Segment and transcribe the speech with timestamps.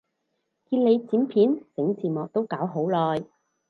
[0.67, 3.23] 見你剪片整字幕都搞好耐